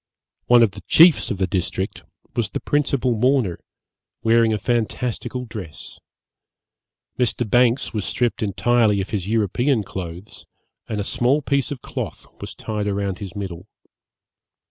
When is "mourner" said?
3.13-3.59